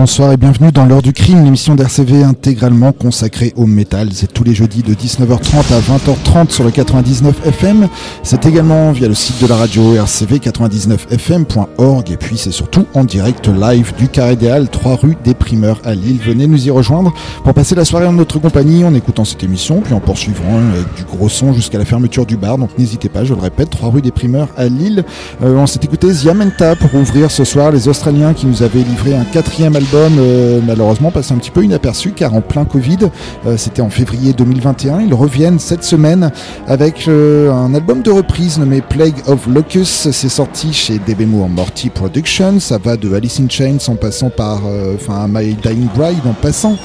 [0.00, 4.08] Bonsoir et bienvenue dans l'heure du crime, l'émission d'RCV intégralement consacrée au métal.
[4.14, 7.86] C'est tous les jeudis de 19h30 à 20h30 sur le 99 FM.
[8.22, 13.48] C'est également via le site de la radio rcv99fm.org et puis c'est surtout en direct
[13.48, 16.18] live du Carré Idéal, 3 rue des Primeurs à Lille.
[16.24, 17.12] Venez nous y rejoindre
[17.44, 20.94] pour passer la soirée en notre compagnie en écoutant cette émission puis en poursuivant avec
[20.94, 22.56] du gros son jusqu'à la fermeture du bar.
[22.56, 25.04] Donc n'hésitez pas, je le répète, 3 rue des Primeurs à Lille.
[25.42, 29.14] Euh, on s'est écouté Ziamenta pour ouvrir ce soir les Australiens qui nous avaient livré
[29.14, 32.98] un quatrième album euh, malheureusement passé un petit peu inaperçu car en plein Covid,
[33.46, 35.00] euh, c'était en février 2021.
[35.00, 36.30] Ils reviennent cette semaine
[36.68, 40.08] avec euh, un album de reprise nommé Plague of Locus.
[40.12, 42.60] C'est sorti chez DB Moore Morty Productions.
[42.60, 44.60] Ça va de Alice in Chains en passant par
[44.94, 46.76] enfin My Dying Bride en passant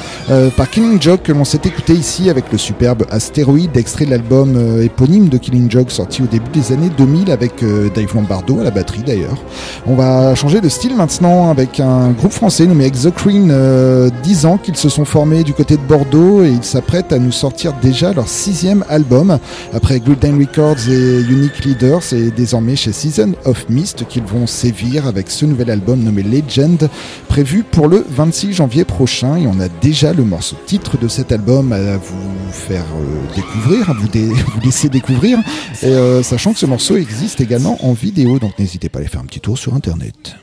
[0.58, 4.82] par Killing Joke que l'on s'est écouté ici avec le superbe Astéroïde, extrait de l'album
[4.82, 7.64] éponyme de Killing Joke sorti au début des années 2000 avec
[7.94, 9.38] Dave Lombardo à la batterie d'ailleurs.
[9.86, 14.58] On va changer de style maintenant avec un groupe français nommé Exocrine, euh, 10 ans
[14.58, 18.14] qu'ils se sont formés du côté de Bordeaux et ils s'apprêtent à nous sortir déjà
[18.14, 19.38] leur sixième album.
[19.74, 25.08] Après Golden Records et Unique Leader, c'est désormais chez Season of Mist qu'ils vont sévir
[25.08, 26.88] avec ce nouvel album nommé Legend,
[27.28, 29.36] prévu pour le 26 janvier prochain.
[29.36, 33.90] Et on a déjà le morceau titre de cet album à vous faire euh, découvrir,
[33.90, 34.08] à vous,
[34.64, 35.38] laisser découvrir,
[35.84, 39.20] euh, sachant que ce morceau existe également en vidéo, donc n'hésitez pas à aller faire
[39.20, 40.38] un petit tour sur Internet.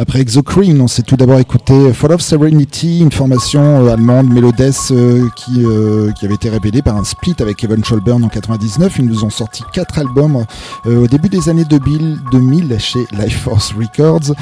[0.00, 4.92] Après Exocrine, on s'est tout d'abord écouté Fall of Serenity, une formation euh, allemande mélodesse
[4.92, 8.94] euh, qui, euh, qui avait été révélée par un split avec Evan Scholburn en 99.
[9.00, 10.44] Ils nous ont sorti quatre albums
[10.86, 14.36] au début des années 2000, 2000 chez Life Force Records.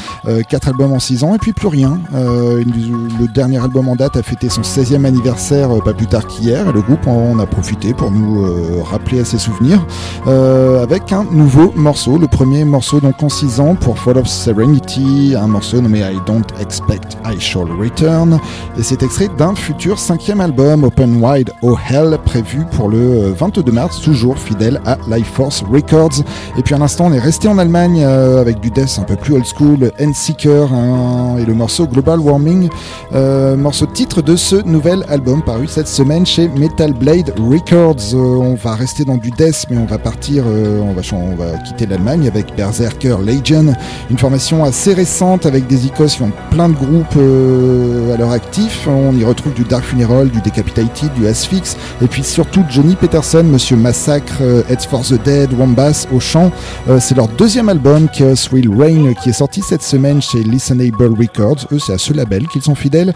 [0.50, 2.00] quatre albums en six ans et puis plus rien.
[2.12, 6.72] le dernier album en date a fêté son 16e anniversaire pas plus tard qu'hier et
[6.72, 9.86] le groupe en a profité pour nous rappeler à ses souvenirs
[10.26, 12.18] avec un nouveau morceau.
[12.18, 16.44] Le premier morceau donc en six ans pour Fall of Serenity, morceau nommé I Don't
[16.60, 18.38] Expect I Shall Return.
[18.78, 23.70] Et c'est extrait d'un futur cinquième album, Open Wide Oh Hell, prévu pour le 22
[23.72, 26.24] mars, toujours fidèle à Life Force Records.
[26.58, 29.16] Et puis à l'instant, on est resté en Allemagne euh, avec du death un peu
[29.16, 32.68] plus old school, Endseeker hein, et le morceau Global Warming,
[33.14, 38.14] euh, morceau titre de ce nouvel album paru cette semaine chez Metal Blade Records.
[38.14, 41.58] Euh, on va rester dans du death, mais on va partir, on, va, on va
[41.58, 43.74] quitter l'Allemagne avec Berserker Legion,
[44.10, 48.30] une formation assez récente avec des icônes qui ont plein de groupes euh, à leur
[48.30, 48.86] actif.
[48.86, 53.42] On y retrouve du Dark Funeral, du Decapitated, du Asphyx, et puis surtout Johnny Peterson,
[53.44, 56.52] Monsieur Massacre, euh, Heads for the Dead, Wombass au chant.
[56.88, 61.14] Euh, c'est leur deuxième album, Chaos Will Reign, qui est sorti cette semaine chez Listenable
[61.18, 61.66] Records.
[61.72, 63.12] Eux, c'est à ce label qu'ils sont fidèles,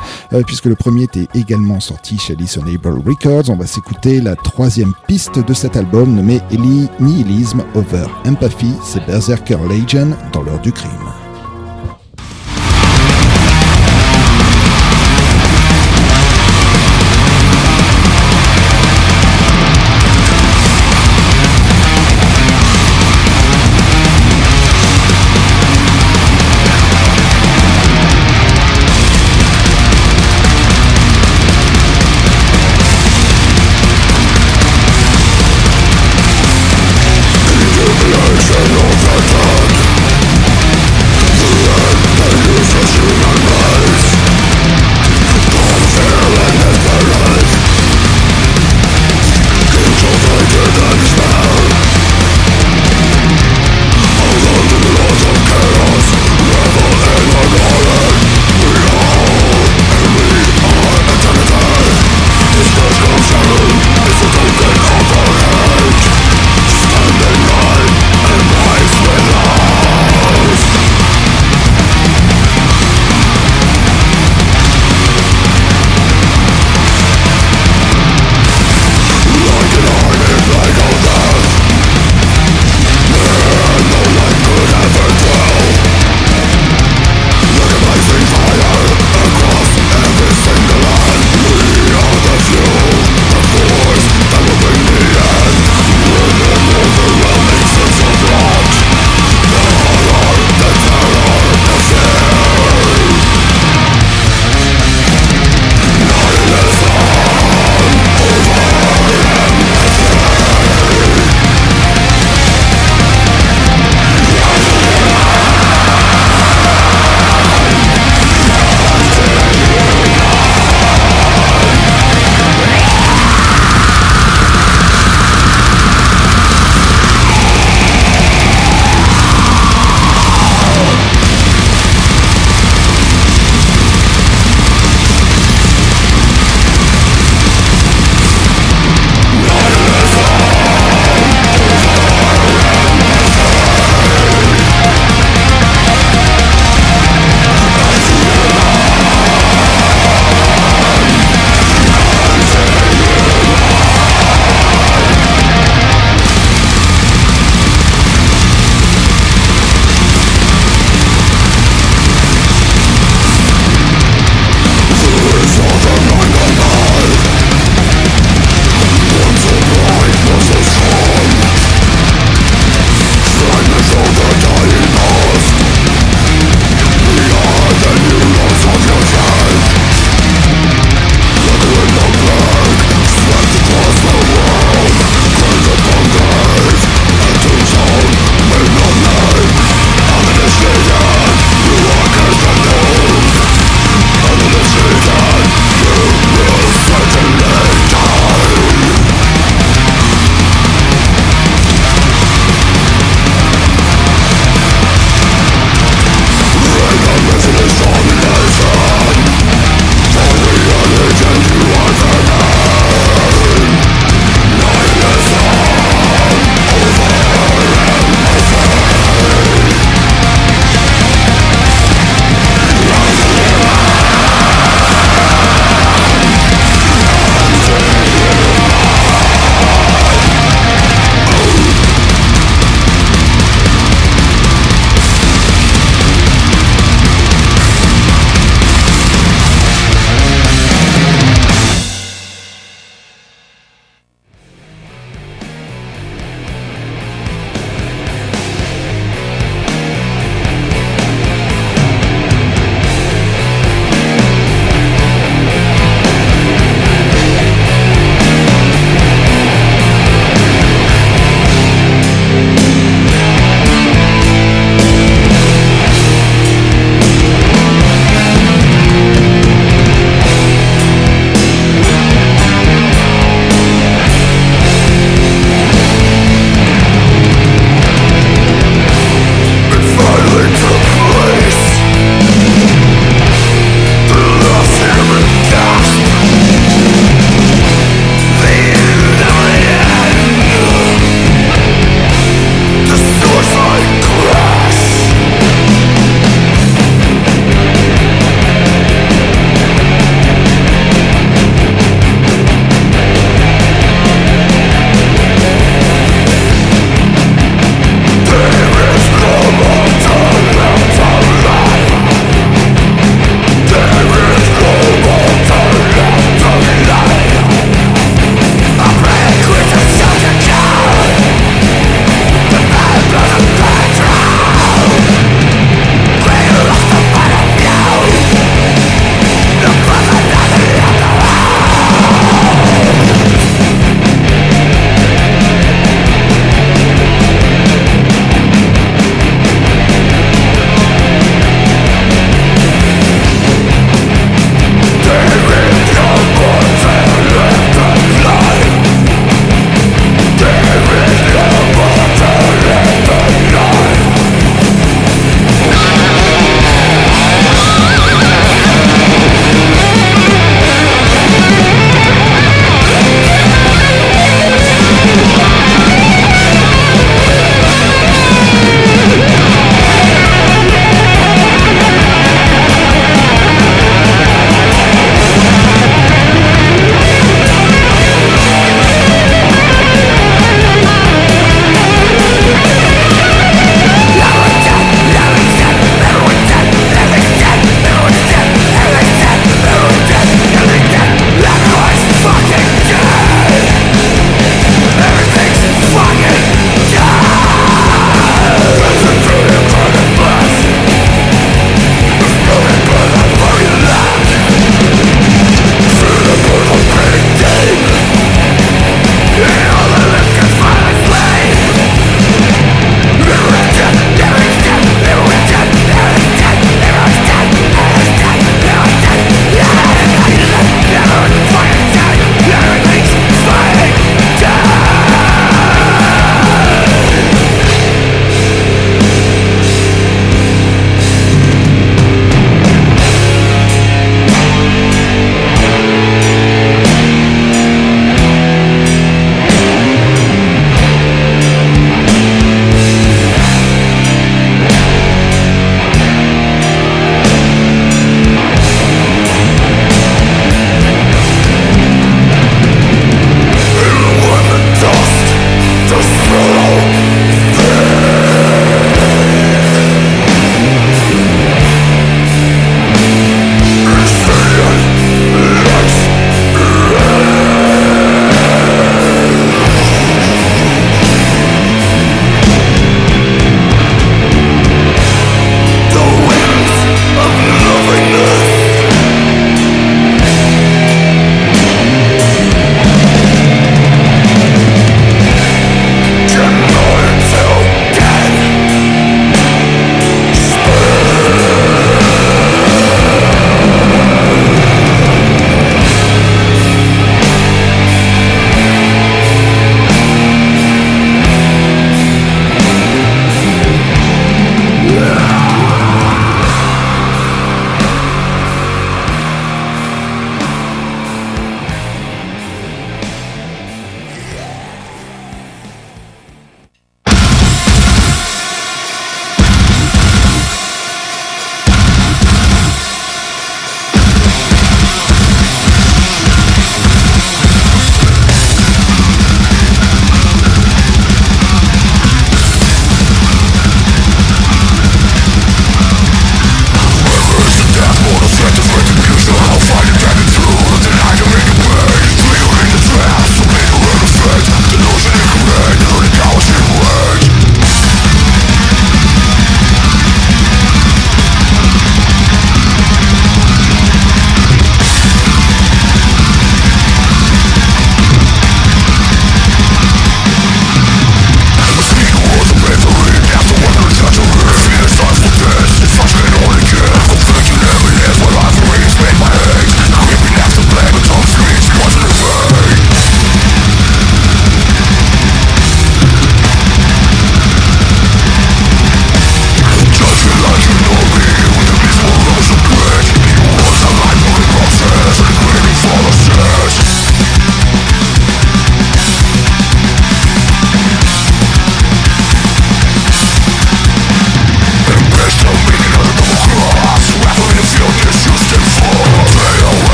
[0.46, 3.48] puisque le premier était également sorti chez Listenable Records.
[3.48, 8.72] On va s'écouter la troisième piste de cet album nommé Eli Nihilism Over Empathy.
[8.85, 11.19] C'est Berserker Legion dans l'heure du crime.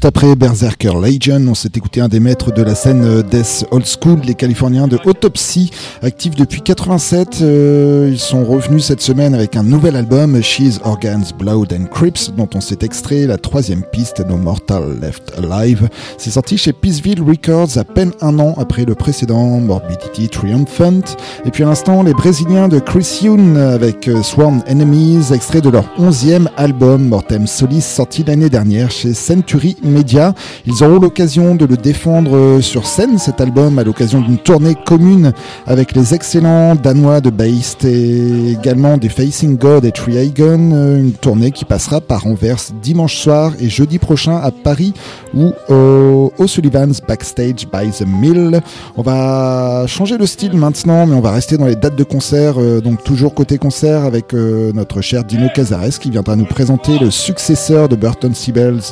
[0.00, 3.66] Juste après Berserker Legion, on s'est écouté un des maîtres de la scène euh, Death
[3.70, 7.40] Old School, les Californiens de Autopsy, actifs depuis 87.
[7.42, 12.30] Euh, ils sont revenus cette semaine avec un nouvel album, She's Organs, Blood and Crips,
[12.34, 15.90] dont on s'est extrait la troisième piste, No Mortal Left Alive.
[16.16, 21.02] C'est sorti chez Peaceville Records à peine un an après le précédent, Morbidity Triumphant.
[21.44, 25.68] Et puis à l'instant, les Brésiliens de Chris Youn avec euh, Sworn Enemies, extrait de
[25.68, 30.34] leur onzième album, Mortem Solis, sorti l'année dernière chez Century Media.
[30.66, 34.74] Ils auront l'occasion de le défendre euh, sur scène, cet album, à l'occasion d'une tournée
[34.86, 35.32] commune
[35.66, 41.12] avec les excellents Danois de Based et également des Facing God et Triagon, euh, une
[41.12, 44.94] tournée qui passera par Anvers dimanche soir et jeudi prochain à Paris
[45.34, 48.60] ou au, Sullivan's Backstage by the Mill.
[48.96, 52.54] On va changer de style maintenant, mais on va rester dans les dates de concert,
[52.58, 57.10] euh, donc toujours côté concert avec notre cher Dino Cazares qui viendra nous présenter le
[57.10, 58.82] successeur de Burton Sibels,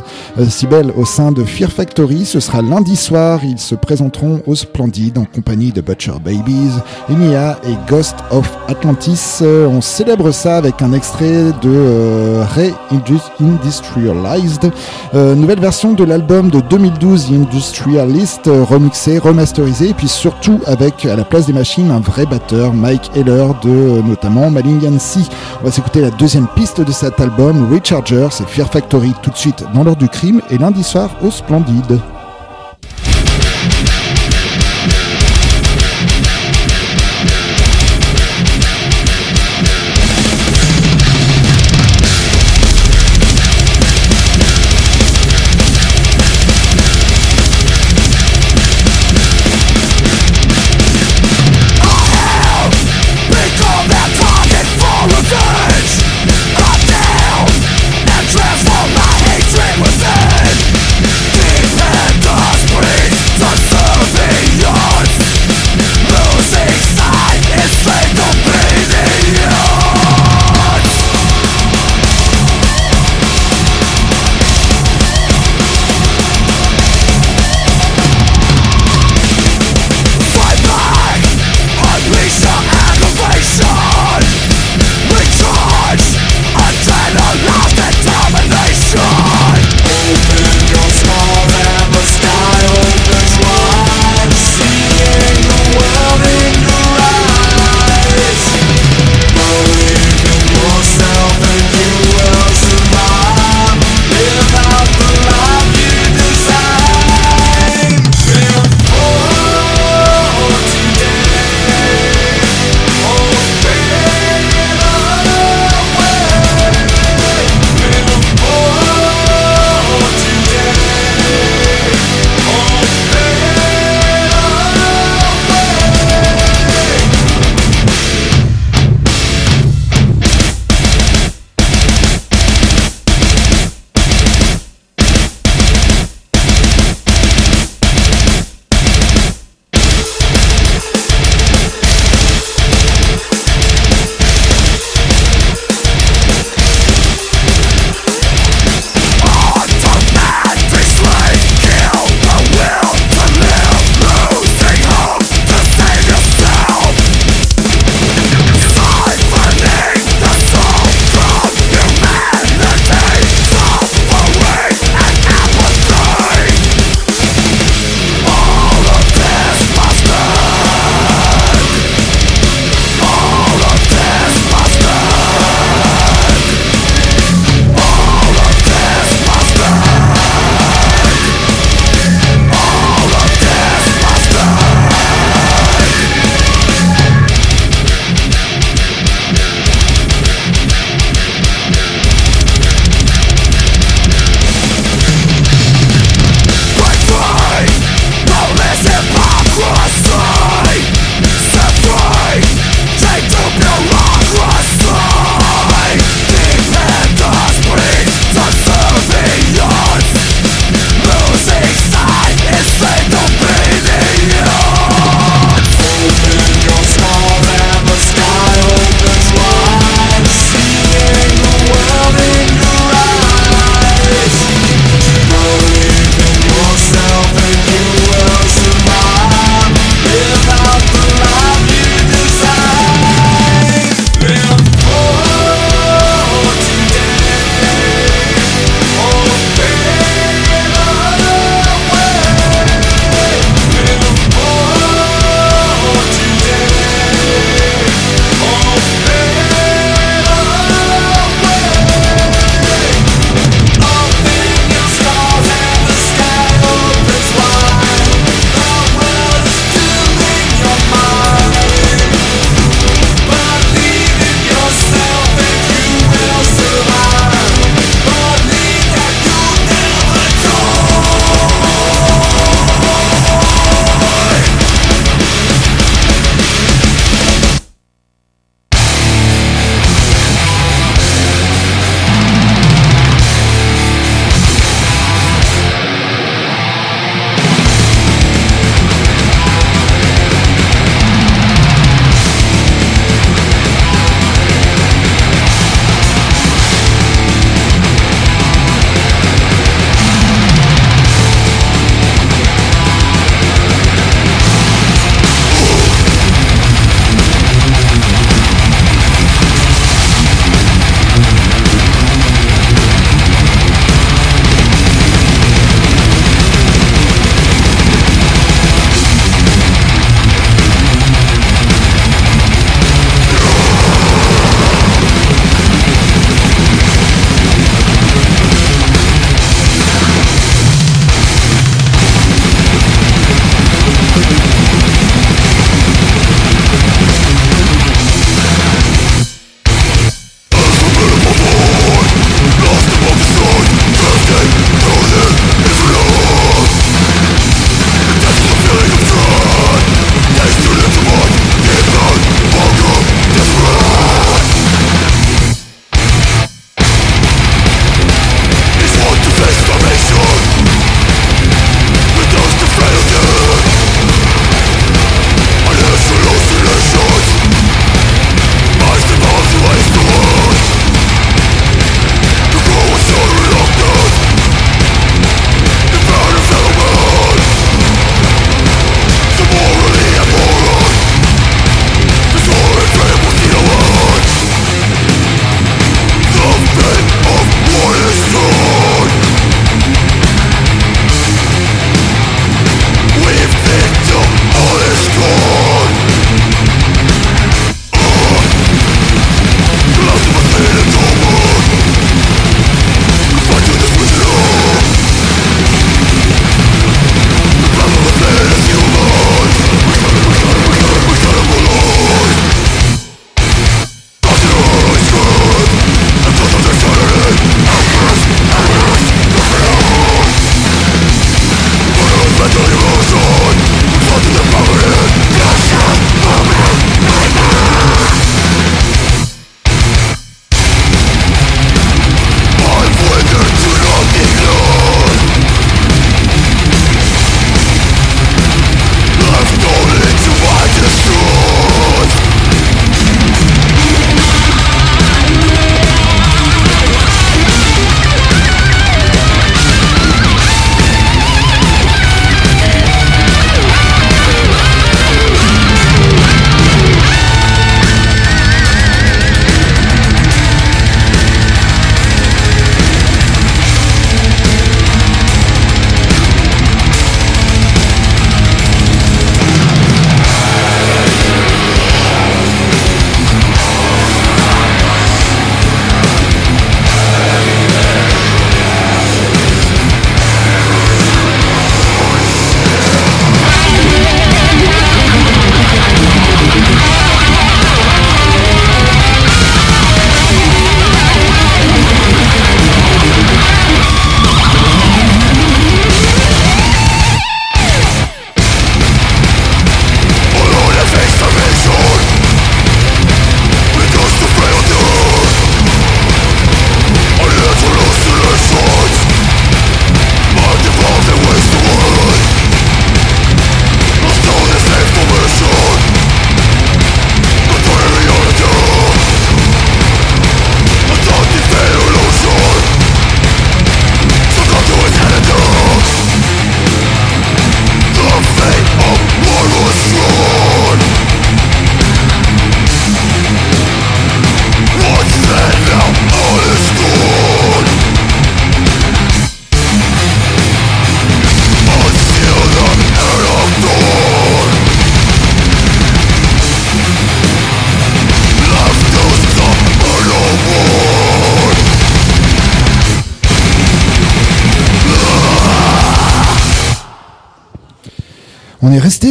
[0.97, 2.25] au sein de Fear Factory.
[2.25, 3.41] Ce sera lundi soir.
[3.45, 6.73] Ils se présenteront au Splendide en compagnie de Butcher Babies,
[7.09, 9.39] Enya et Ghost of Atlantis.
[9.43, 14.71] Euh, on célèbre ça avec un extrait de euh, Re-Industrialized,
[15.15, 21.17] euh, nouvelle version de l'album de 2012 Industrialist, remixé, remasterisé, et puis surtout avec à
[21.17, 25.29] la place des machines un vrai batteur, Mike Heller de notamment Malignancy.
[25.63, 29.37] On va s'écouter la deuxième piste de cet album, Recharger, c'est Fear Factory tout de
[29.37, 32.01] suite dans l'heure du crime et lundi soir au Splendide.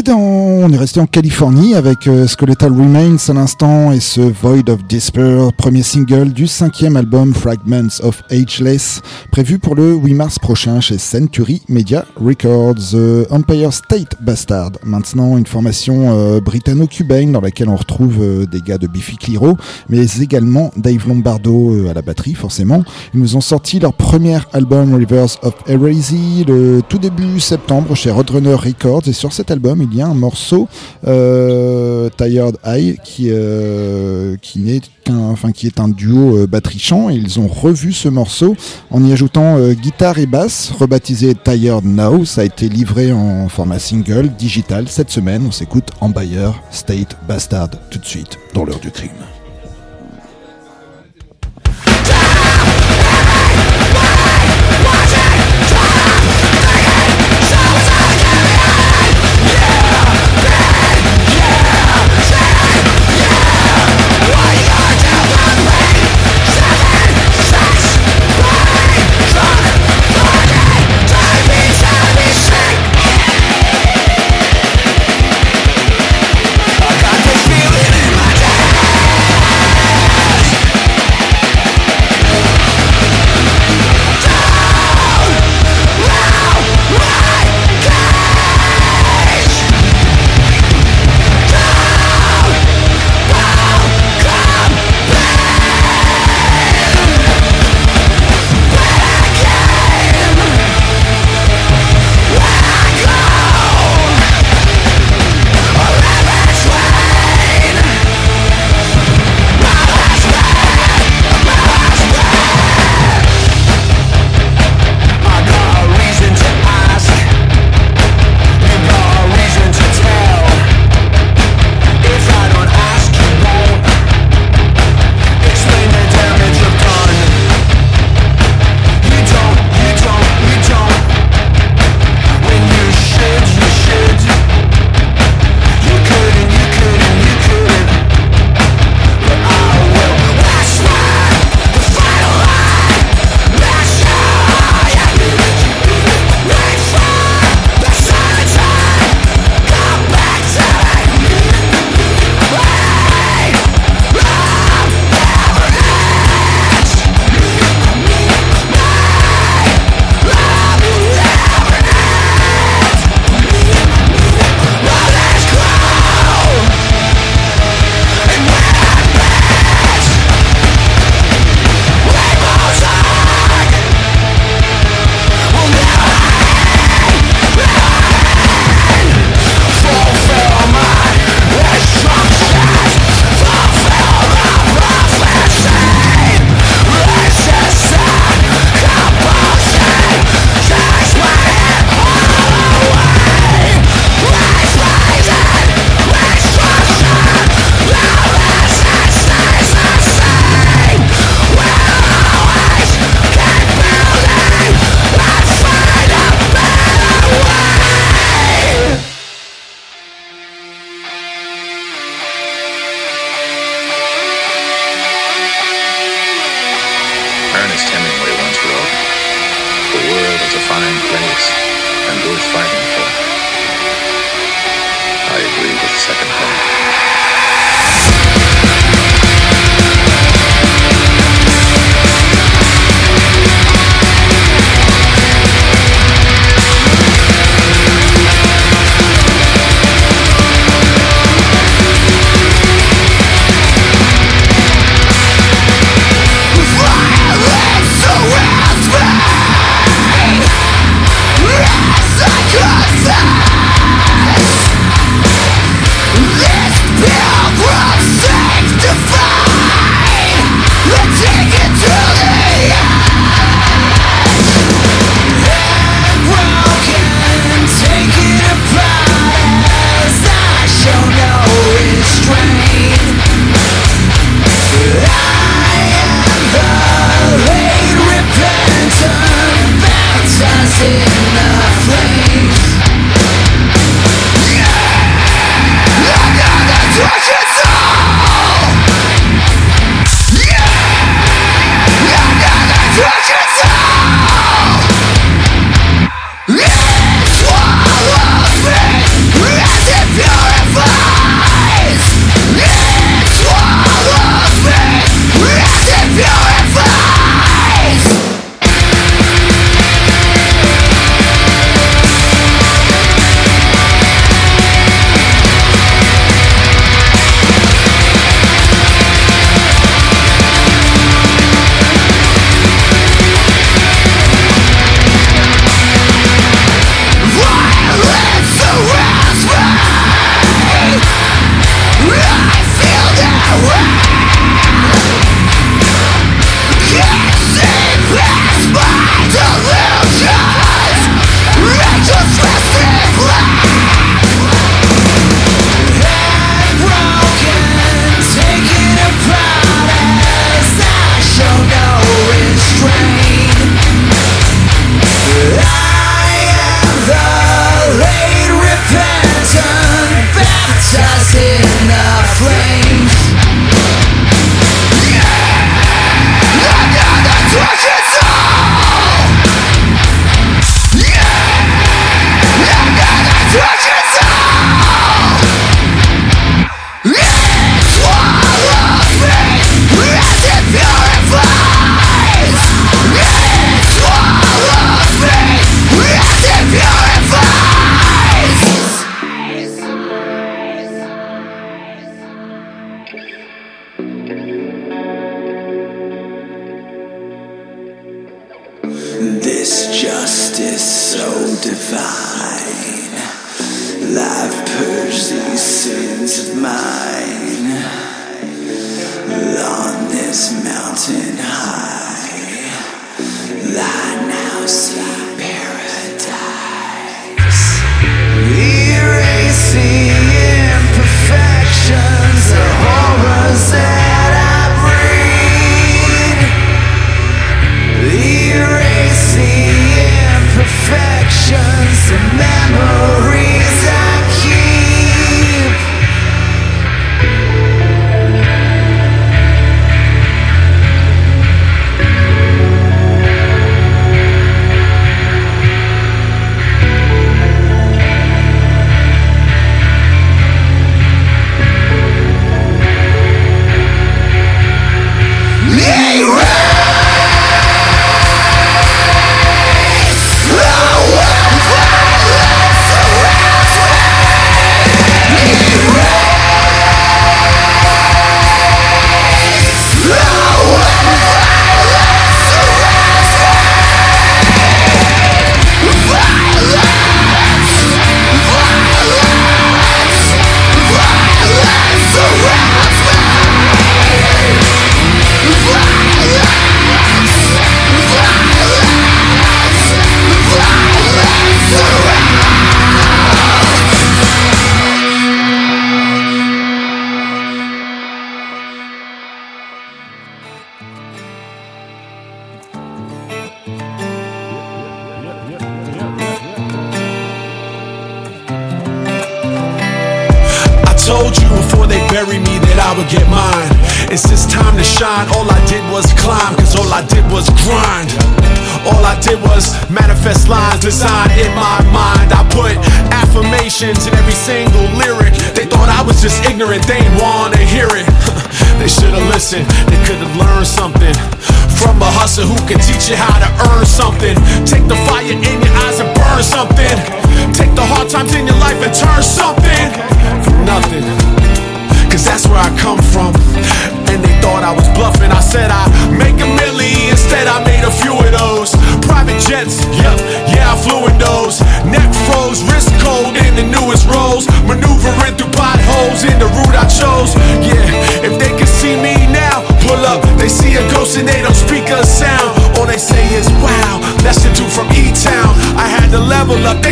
[0.09, 0.36] On est resté dans,
[0.68, 4.86] on est resté en Californie avec euh, Skeletal Remains à l'instant et ce Void of
[4.86, 9.01] Despair, premier single du cinquième album Fragments of Ageless,
[9.32, 12.95] prévu pour le 8 mars prochain chez Century Media Records.
[13.30, 18.78] Empire State Bastard, maintenant une formation euh, britanno-cubaine dans laquelle on retrouve euh, des gars
[18.78, 19.55] de Biffy Clyro,
[19.88, 22.84] mais également Dave Lombardo à la batterie forcément.
[23.13, 28.11] Ils nous ont sorti leur premier album Rivers of Heresy le tout début septembre chez
[28.11, 30.56] Roadrunner Records et sur cet album, il y a un morceau
[31.05, 37.09] euh, Tired Eye qui euh, n'est enfin qui est un duo euh, batterie chant.
[37.09, 38.55] Ils ont revu ce morceau
[38.91, 42.25] en y ajoutant guitare et basse, rebaptisé Tired Now.
[42.25, 45.43] Ça a été livré en format single digital cette semaine.
[45.47, 49.36] On s'écoute en Bayer State Bastard tout de suite dans l'heure du crime.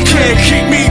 [0.06, 0.85] Can't keep me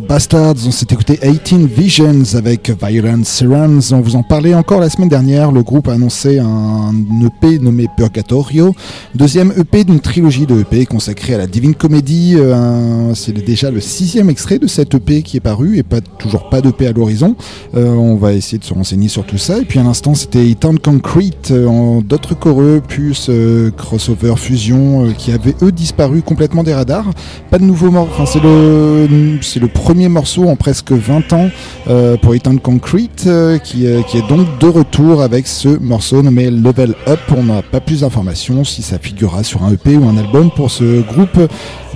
[0.00, 3.92] Bastards, on s'est écouté 18 Visions avec Violent Sirens.
[3.92, 5.52] On vous en parlait encore la semaine dernière.
[5.52, 8.74] Le groupe a annoncé un EP nommé Purgatorio,
[9.14, 12.36] deuxième EP d'une trilogie de EP consacrée à la Divine Comedy.
[12.36, 16.48] Euh, c'est déjà le sixième extrait de cette EP qui est paru et pas toujours
[16.48, 17.36] pas d'EP à l'horizon.
[17.74, 19.58] Euh, on va essayer de se renseigner sur tout ça.
[19.58, 23.30] Et puis à l'instant, c'était Eton Concrete euh, d'autres choreux, plus
[23.76, 27.10] crossover fusion qui avaient eux disparu complètement des radars.
[27.50, 28.08] Pas de nouveaux morts.
[28.10, 31.50] Enfin, c'est le c'est le premier morceau en presque 20 ans
[31.88, 36.50] euh, pour Ethan Concrete euh, qui, qui, est donc de retour avec ce morceau nommé
[36.52, 37.18] Level Up.
[37.36, 40.70] On n'a pas plus d'informations si ça figurera sur un EP ou un album pour
[40.70, 41.48] ce groupe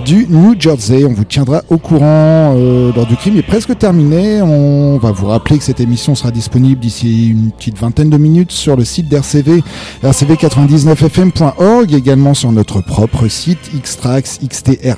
[0.05, 1.05] du New Jersey.
[1.05, 4.41] On vous tiendra au courant euh, lors du crime est presque terminé.
[4.41, 8.51] On va vous rappeler que cette émission sera disponible d'ici une petite vingtaine de minutes
[8.51, 9.63] sur le site d'RCV,
[10.03, 14.91] rcv99fm.org, également sur notre propre site xtrax.com,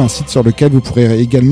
[0.00, 1.45] un site sur lequel vous pourrez également,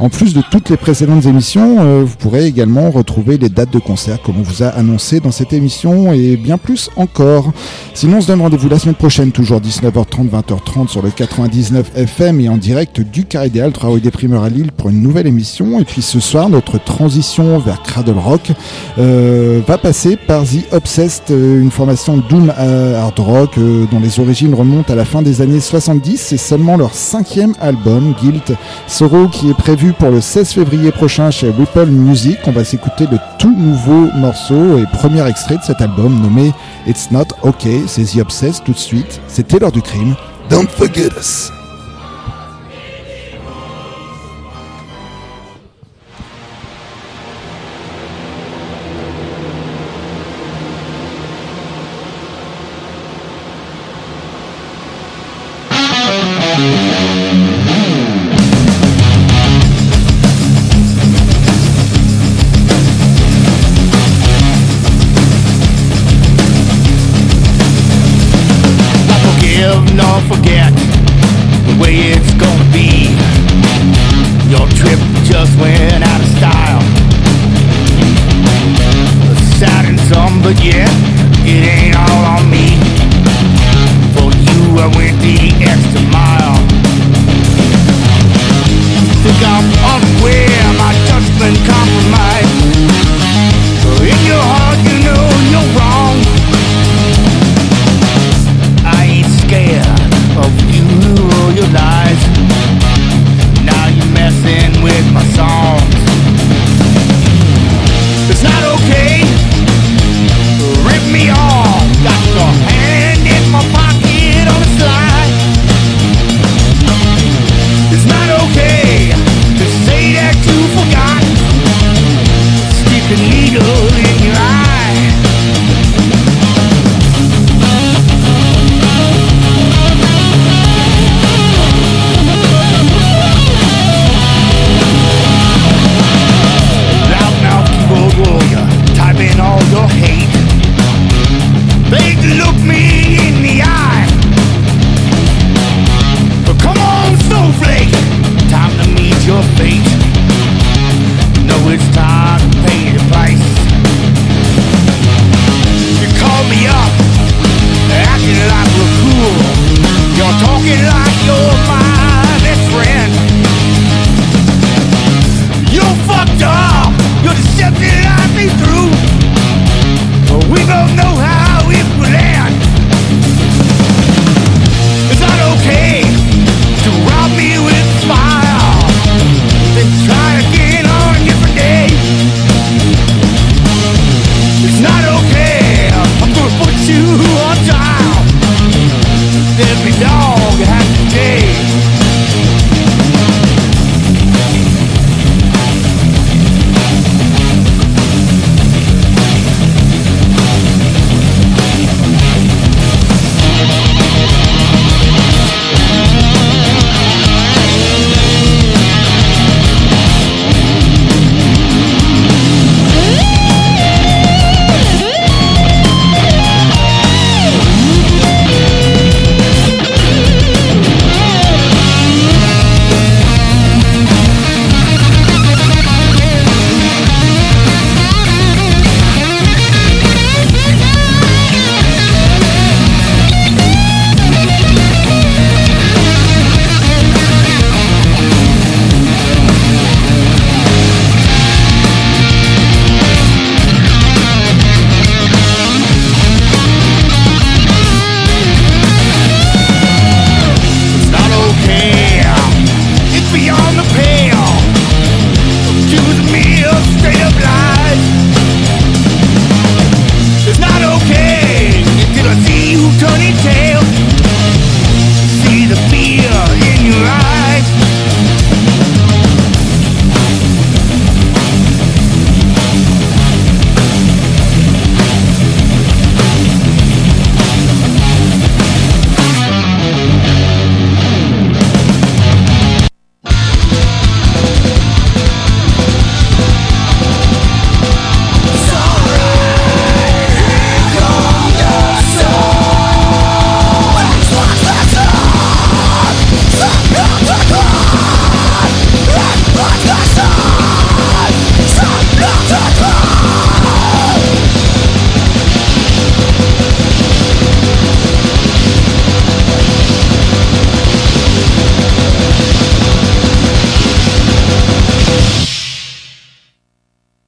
[0.00, 3.78] en plus de toutes les précédentes émissions, euh, vous pourrez également retrouver les dates de
[3.78, 7.52] concert comme on vous a annoncé dans cette émission et bien plus encore.
[7.94, 12.40] Sinon, on se donne rendez-vous la semaine prochaine, toujours 19h30, 20h30 sur le 99 FM
[12.40, 15.26] et en direct du Carré des 3 rue des Primeurs à Lille pour une nouvelle
[15.26, 15.80] émission.
[15.80, 18.52] Et puis ce soir, notre transition vers Cradle Rock
[18.98, 24.54] euh, va passer par The Obsessed, euh, une formation Doom Hard Rock dont les origines
[24.54, 26.20] remontent à la fin des années 70.
[26.20, 28.56] C'est seulement leur cinquième album, Guild
[29.32, 32.38] Qui est prévu pour le 16 février prochain chez Ripple Music.
[32.46, 36.52] On va s'écouter le tout nouveau morceau et premier extrait de cet album nommé
[36.86, 37.66] It's Not OK.
[37.86, 39.20] C'est The Obsessed tout de suite.
[39.26, 40.14] C'était l'heure du crime.
[40.48, 41.50] Don't forget us.